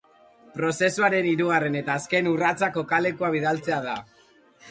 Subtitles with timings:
[0.53, 3.97] Prozesuaren hirugarren eta azken urratsa kokalekua bidaltzea da.